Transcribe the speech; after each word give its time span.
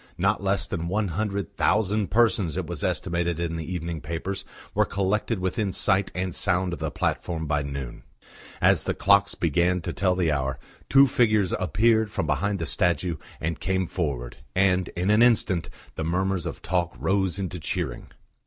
Not 0.17 0.41
less 0.43 0.65
than 0.65 0.87
one 0.87 1.09
hundred 1.09 1.55
thousand 1.57 2.09
persons, 2.09 2.57
it 2.57 2.65
was 2.65 2.83
estimated 2.83 3.39
in 3.39 3.55
the 3.55 3.71
evening 3.71 4.01
papers, 4.01 4.43
were 4.73 4.83
collected 4.83 5.37
within 5.37 5.71
sight 5.71 6.09
and 6.15 6.33
sound 6.33 6.73
of 6.73 6.79
the 6.79 6.89
platform 6.89 7.45
by 7.45 7.61
noon. 7.61 8.01
As 8.61 8.85
the 8.85 8.95
clocks 8.95 9.35
began 9.35 9.79
to 9.81 9.93
tell 9.93 10.15
the 10.15 10.31
hour, 10.31 10.57
two 10.89 11.05
figures 11.05 11.51
appeared 11.53 12.09
from 12.09 12.25
behind 12.25 12.57
the 12.57 12.65
statue 12.65 13.17
and 13.39 13.59
came 13.59 13.85
forward, 13.85 14.37
and, 14.55 14.87
in 14.97 15.11
an 15.11 15.21
instant, 15.21 15.69
the 15.93 16.03
murmurs 16.03 16.47
of 16.47 16.63
talk 16.63 16.95
rose 16.97 17.37
into 17.37 17.59
cheering. 17.59 18.07